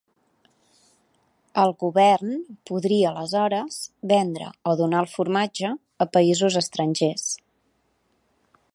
El 1.63 1.73
govern 1.83 2.31
podria 2.71 3.11
aleshores 3.11 3.79
vendre 4.15 4.49
o 4.71 4.75
donar 4.83 5.05
el 5.05 5.13
formatge 5.15 5.75
a 5.75 6.09
països 6.19 6.61
estrangers. 6.67 7.29